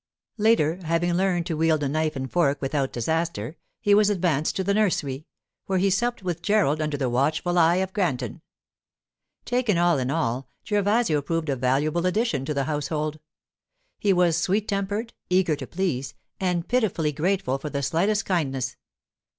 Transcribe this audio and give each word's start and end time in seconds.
Later, 0.39 0.77
having 0.77 1.13
learned 1.13 1.45
to 1.45 1.53
wield 1.55 1.83
a 1.83 1.87
knife 1.87 2.15
and 2.15 2.31
fork 2.31 2.59
without 2.59 2.91
disaster, 2.91 3.55
he 3.79 3.93
was 3.93 4.09
advanced 4.09 4.55
to 4.55 4.63
the 4.63 4.73
nursery, 4.73 5.27
where 5.67 5.77
he 5.77 5.91
supped 5.91 6.23
with 6.23 6.41
Gerald 6.41 6.81
under 6.81 6.97
the 6.97 7.07
watchful 7.07 7.55
eye 7.59 7.75
of 7.75 7.93
Granton. 7.93 8.41
Taken 9.45 9.77
all 9.77 9.99
in 9.99 10.09
all, 10.09 10.47
Gervasio 10.67 11.21
proved 11.21 11.49
a 11.49 11.55
valuable 11.55 12.07
addition 12.07 12.45
to 12.45 12.53
the 12.55 12.63
household. 12.63 13.19
He 13.99 14.11
was 14.11 14.35
sweet 14.37 14.67
tempered, 14.67 15.13
eager 15.29 15.55
to 15.55 15.67
please, 15.67 16.15
and 16.39 16.67
pitifully 16.67 17.11
grateful 17.11 17.59
for 17.59 17.69
the 17.69 17.83
slightest 17.83 18.25
kindness. 18.25 18.77